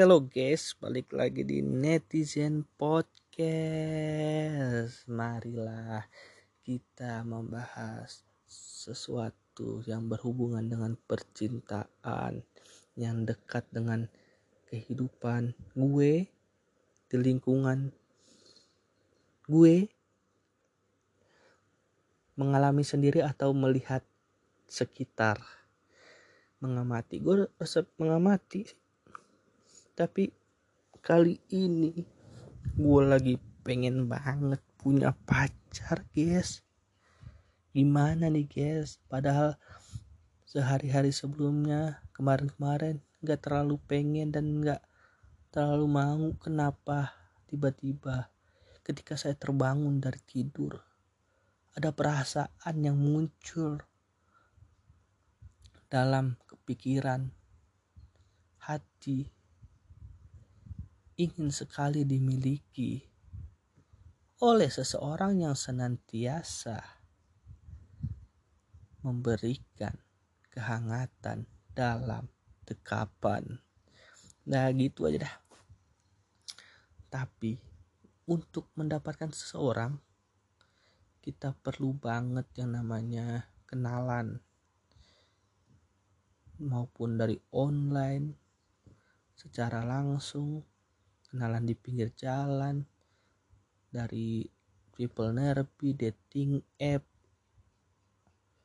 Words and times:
Hello 0.00 0.16
guys, 0.24 0.80
balik 0.80 1.12
lagi 1.12 1.44
di 1.44 1.60
Netizen 1.60 2.64
Podcast. 2.80 3.44
Marilah 5.04 6.08
kita 6.64 7.20
membahas 7.20 8.24
sesuatu 8.48 9.84
yang 9.84 10.08
berhubungan 10.08 10.64
dengan 10.64 10.96
percintaan 10.96 12.40
yang 12.96 13.28
dekat 13.28 13.68
dengan 13.68 14.08
kehidupan 14.72 15.52
gue 15.76 16.32
di 17.12 17.16
lingkungan 17.20 17.92
gue 19.52 19.84
mengalami 22.40 22.88
sendiri 22.88 23.20
atau 23.20 23.52
melihat 23.52 24.00
sekitar 24.64 25.44
mengamati 26.56 27.20
gue 27.20 27.52
resep 27.60 27.84
mengamati 28.00 28.80
tapi 30.00 30.32
kali 31.04 31.36
ini 31.52 31.92
gue 32.72 33.02
lagi 33.04 33.36
pengen 33.60 34.08
banget 34.08 34.64
punya 34.80 35.12
pacar 35.28 36.08
guys. 36.16 36.64
Gimana 37.76 38.32
nih 38.32 38.48
guys? 38.48 38.96
Padahal 39.12 39.60
sehari-hari 40.48 41.12
sebelumnya 41.12 42.00
kemarin-kemarin 42.16 43.04
nggak 43.20 43.44
terlalu 43.44 43.76
pengen 43.84 44.32
dan 44.32 44.48
nggak 44.64 44.80
terlalu 45.52 45.84
mau. 45.84 46.32
Kenapa 46.40 47.12
tiba-tiba 47.52 48.32
ketika 48.80 49.20
saya 49.20 49.36
terbangun 49.36 50.00
dari 50.00 50.24
tidur 50.24 50.80
ada 51.76 51.92
perasaan 51.92 52.76
yang 52.80 52.96
muncul 52.96 53.76
dalam 55.92 56.40
kepikiran 56.48 57.28
hati 58.64 59.39
ingin 61.20 61.52
sekali 61.52 62.08
dimiliki 62.08 63.04
oleh 64.40 64.72
seseorang 64.72 65.44
yang 65.44 65.52
senantiasa 65.52 66.80
memberikan 69.04 69.92
kehangatan 70.48 71.44
dalam 71.76 72.24
dekapan. 72.64 73.60
Nah 74.48 74.72
gitu 74.72 75.04
aja 75.12 75.28
dah. 75.28 75.36
Tapi 77.12 77.60
untuk 78.24 78.72
mendapatkan 78.80 79.28
seseorang 79.28 80.00
kita 81.20 81.52
perlu 81.52 81.92
banget 82.00 82.48
yang 82.56 82.80
namanya 82.80 83.44
kenalan 83.68 84.40
maupun 86.56 87.20
dari 87.20 87.36
online 87.52 88.32
secara 89.36 89.84
langsung 89.84 90.69
kenalan 91.30 91.62
di 91.62 91.78
pinggir 91.78 92.10
jalan 92.18 92.82
dari 93.86 94.42
triple 94.90 95.30
nerpi 95.30 95.94
dating 95.94 96.58
app 96.82 97.06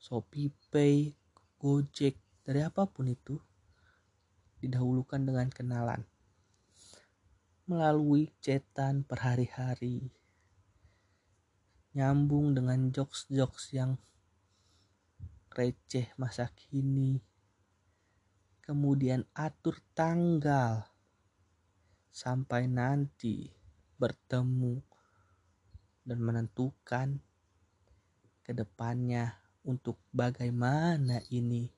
Shopee 0.00 0.48
Pay 0.72 1.12
Gojek 1.60 2.16
dari 2.40 2.64
apa 2.64 2.88
pun 2.88 3.12
itu 3.12 3.36
didahulukan 4.64 5.20
dengan 5.20 5.52
kenalan. 5.52 6.00
Melalui 7.68 8.32
cetan 8.40 9.04
per 9.04 9.20
hari-hari 9.20 10.08
nyambung 11.92 12.56
dengan 12.56 12.88
jokes-jokes 12.88 13.76
yang 13.76 14.00
receh 15.52 16.08
masa 16.16 16.48
kini. 16.56 17.20
Kemudian 18.64 19.24
atur 19.36 19.80
tanggal 19.92 20.95
sampai 22.16 22.64
nanti 22.64 23.52
bertemu 24.00 24.80
dan 26.00 26.16
menentukan 26.24 27.20
ke 28.40 28.56
depannya 28.56 29.36
untuk 29.68 30.00
bagaimana 30.16 31.20
ini. 31.28 31.68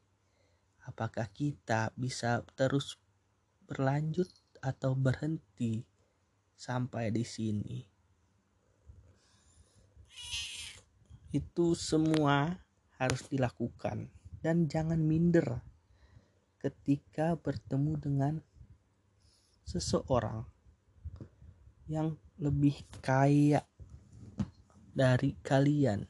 Apakah 0.86 1.26
kita 1.34 1.90
bisa 1.98 2.46
terus 2.54 3.02
berlanjut 3.66 4.30
atau 4.62 4.94
berhenti 4.94 5.82
sampai 6.54 7.10
di 7.10 7.26
sini? 7.26 7.82
Itu 11.34 11.74
semua 11.74 12.62
harus 13.02 13.26
dilakukan. 13.26 14.06
Dan 14.38 14.70
jangan 14.70 15.02
minder 15.02 15.66
ketika 16.62 17.34
bertemu 17.34 17.92
dengan 17.98 18.34
seseorang 19.68 20.48
yang 21.92 22.16
lebih 22.40 22.88
kaya 23.04 23.68
dari 24.96 25.36
kalian. 25.44 26.08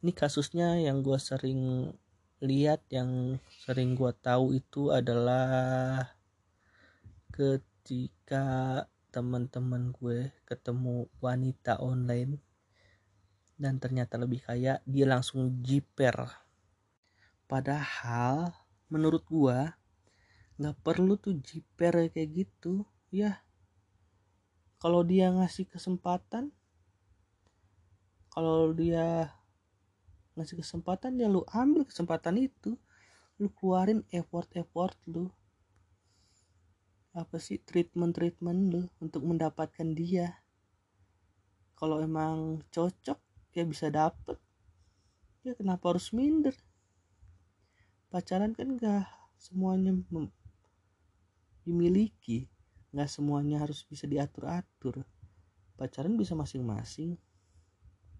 Ini 0.00 0.12
kasusnya 0.16 0.80
yang 0.80 1.04
gue 1.04 1.20
sering 1.20 1.92
lihat, 2.40 2.80
yang 2.88 3.36
sering 3.60 3.92
gue 3.92 4.08
tahu 4.24 4.56
itu 4.56 4.88
adalah 4.88 6.16
ketika 7.28 8.88
teman-teman 9.12 9.92
gue 9.92 10.32
ketemu 10.48 11.12
wanita 11.20 11.76
online 11.84 12.40
dan 13.60 13.76
ternyata 13.76 14.16
lebih 14.16 14.40
kaya, 14.40 14.80
dia 14.88 15.04
langsung 15.04 15.60
jiper. 15.60 16.24
Padahal 17.44 18.56
menurut 18.88 19.24
gue 19.28 19.58
nggak 20.56 20.76
perlu 20.80 21.20
tuh 21.20 21.36
jiper 21.40 22.08
kayak 22.12 22.30
gitu. 22.32 22.84
Ya 23.12 23.40
kalau 24.76 25.00
dia 25.02 25.32
ngasih 25.32 25.66
kesempatan 25.66 26.52
kalau 28.36 28.76
dia 28.76 29.32
ngasih 30.36 30.60
kesempatan 30.60 31.16
ya 31.16 31.32
lu 31.32 31.40
ambil 31.48 31.88
kesempatan 31.88 32.36
itu. 32.36 32.76
Lu 33.40 33.48
keluarin 33.52 34.04
effort 34.12 34.48
effort 34.56 34.96
lu. 35.08 35.32
Apa 37.16 37.40
sih 37.40 37.56
treatment 37.64 38.12
treatment 38.12 38.60
lu 38.68 38.82
untuk 39.00 39.24
mendapatkan 39.24 39.96
dia? 39.96 40.40
Kalau 41.76 42.00
emang 42.00 42.64
cocok 42.72 43.16
ya 43.56 43.64
bisa 43.64 43.88
dapet. 43.88 44.36
Ya 45.40 45.56
kenapa 45.56 45.96
harus 45.96 46.12
minder? 46.12 46.52
Pacaran 48.12 48.52
kan 48.52 48.76
gak 48.76 49.08
semuanya 49.40 49.92
dimiliki. 51.66 52.46
Nggak 52.94 53.10
semuanya 53.10 53.66
harus 53.66 53.82
bisa 53.82 54.06
diatur-atur. 54.06 55.02
Pacaran 55.74 56.14
bisa 56.14 56.38
masing-masing. 56.38 57.18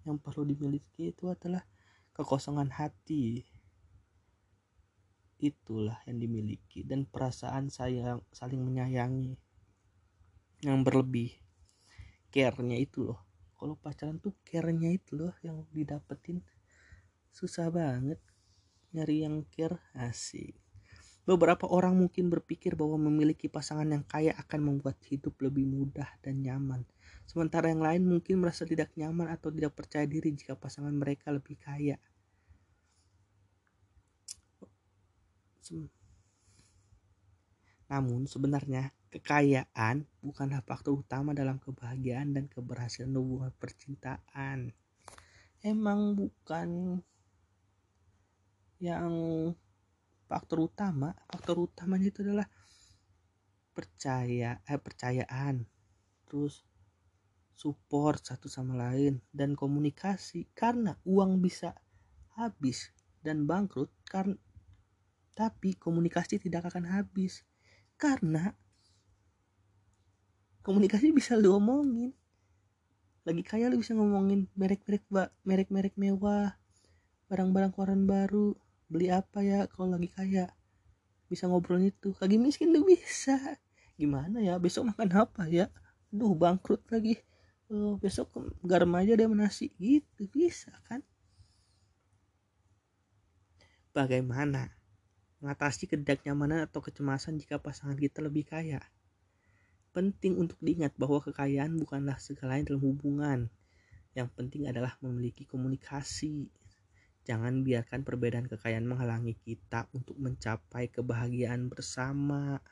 Yang 0.02 0.18
perlu 0.18 0.42
dimiliki 0.42 1.14
itu 1.14 1.30
adalah 1.30 1.62
kekosongan 2.10 2.74
hati. 2.74 3.46
Itulah 5.38 6.02
yang 6.10 6.18
dimiliki 6.18 6.82
dan 6.82 7.06
perasaan 7.06 7.70
sayang 7.70 8.26
saling 8.34 8.58
menyayangi 8.58 9.38
yang 10.66 10.82
berlebih. 10.82 11.38
Care-nya 12.34 12.76
itu 12.76 13.06
loh. 13.06 13.22
Kalau 13.56 13.78
pacaran 13.78 14.20
tuh 14.20 14.34
care-nya 14.44 14.90
itu 14.92 15.16
loh 15.16 15.32
yang 15.40 15.64
didapetin. 15.70 16.42
Susah 17.30 17.70
banget 17.70 18.20
nyari 18.96 19.28
yang 19.28 19.44
care 19.52 19.76
asik 19.92 20.65
Beberapa 21.26 21.66
orang 21.66 21.98
mungkin 21.98 22.30
berpikir 22.30 22.78
bahwa 22.78 23.10
memiliki 23.10 23.50
pasangan 23.50 23.90
yang 23.90 24.06
kaya 24.06 24.30
akan 24.38 24.62
membuat 24.62 24.94
hidup 25.10 25.34
lebih 25.42 25.66
mudah 25.66 26.06
dan 26.22 26.38
nyaman. 26.38 26.86
Sementara 27.26 27.66
yang 27.66 27.82
lain 27.82 28.06
mungkin 28.06 28.38
merasa 28.38 28.62
tidak 28.62 28.94
nyaman 28.94 29.26
atau 29.34 29.50
tidak 29.50 29.74
percaya 29.74 30.06
diri 30.06 30.30
jika 30.30 30.54
pasangan 30.54 30.94
mereka 30.94 31.34
lebih 31.34 31.58
kaya. 31.58 31.98
Namun 37.90 38.30
sebenarnya 38.30 38.94
kekayaan 39.10 40.06
bukanlah 40.22 40.62
faktor 40.62 40.94
utama 40.94 41.34
dalam 41.34 41.58
kebahagiaan 41.58 42.38
dan 42.38 42.46
keberhasilan 42.46 43.10
hubungan 43.18 43.50
percintaan. 43.58 44.70
Emang 45.66 46.14
bukan 46.14 47.02
yang 48.78 49.10
faktor 50.26 50.66
utama 50.66 51.14
faktor 51.30 51.70
utamanya 51.70 52.10
itu 52.10 52.26
adalah 52.26 52.46
percaya 53.72 54.58
eh 54.66 54.80
percayaan 54.80 55.66
terus 56.26 56.66
support 57.56 58.20
satu 58.20 58.46
sama 58.52 58.76
lain 58.76 59.24
dan 59.32 59.56
komunikasi. 59.56 60.46
Karena 60.52 60.92
uang 61.08 61.40
bisa 61.40 61.72
habis 62.36 62.92
dan 63.24 63.48
bangkrut 63.48 63.88
karena 64.06 64.36
tapi 65.32 65.74
komunikasi 65.74 66.36
tidak 66.36 66.68
akan 66.68 66.84
habis. 66.92 67.42
Karena 67.96 68.52
komunikasi 70.60 71.10
bisa 71.16 71.34
lu 71.34 71.56
omongin. 71.56 72.12
Lagi 73.24 73.42
kaya 73.42 73.72
lu 73.72 73.80
bisa 73.80 73.96
ngomongin 73.96 74.46
merek-merek 74.54 75.02
merek-merek 75.42 75.96
mewah 75.98 76.60
barang-barang 77.26 77.72
koran 77.74 78.06
baru 78.06 78.54
beli 78.86 79.10
apa 79.10 79.42
ya 79.42 79.66
kalau 79.70 79.94
lagi 79.94 80.10
kaya? 80.10 80.46
Bisa 81.26 81.50
ngobrol 81.50 81.82
itu 81.82 82.14
lagi 82.22 82.38
miskin 82.38 82.70
tuh 82.70 82.86
bisa. 82.86 83.36
Gimana 83.98 84.38
ya? 84.42 84.60
Besok 84.62 84.94
makan 84.94 85.10
apa 85.26 85.50
ya? 85.50 85.66
Duh 86.12 86.34
bangkrut 86.38 86.86
lagi. 86.92 87.18
Oh, 87.66 87.98
besok 87.98 88.30
garam 88.62 88.94
aja 88.94 89.18
deh 89.18 89.26
nasi. 89.26 89.74
Gitu 89.74 90.30
bisa 90.30 90.70
kan? 90.86 91.02
Bagaimana 93.90 94.70
mengatasi 95.40 95.88
ketidaknyamanan 95.90 96.68
atau 96.68 96.84
kecemasan 96.84 97.40
jika 97.42 97.58
pasangan 97.58 97.96
kita 97.98 98.22
lebih 98.22 98.46
kaya? 98.46 98.78
Penting 99.90 100.36
untuk 100.36 100.60
diingat 100.60 100.92
bahwa 101.00 101.24
kekayaan 101.24 101.80
bukanlah 101.80 102.20
segalanya 102.20 102.70
dalam 102.70 102.84
hubungan. 102.84 103.48
Yang 104.12 104.28
penting 104.36 104.68
adalah 104.68 104.94
memiliki 105.00 105.48
komunikasi 105.48 106.52
Jangan 107.26 107.66
biarkan 107.66 108.06
perbedaan 108.06 108.46
kekayaan 108.46 108.86
menghalangi 108.86 109.34
kita 109.34 109.90
untuk 109.90 110.14
mencapai 110.22 110.86
kebahagiaan 110.94 111.66
bersama. 111.66 112.62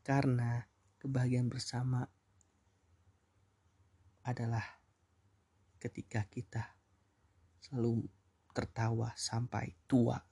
Karena 0.00 0.64
kebahagiaan 0.96 1.52
bersama 1.52 2.08
adalah 4.24 4.64
ketika 5.76 6.24
kita 6.24 6.72
selalu 7.60 8.08
tertawa 8.56 9.12
sampai 9.12 9.76
tua. 9.84 10.29